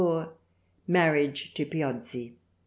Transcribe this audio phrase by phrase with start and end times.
[0.87, 2.33] Marriage to Piozzi.